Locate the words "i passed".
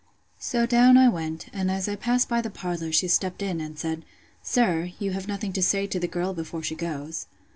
1.87-2.27